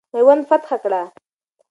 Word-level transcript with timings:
میوند 0.13 0.43
فتح 0.49 0.71
کړه. 0.83 1.01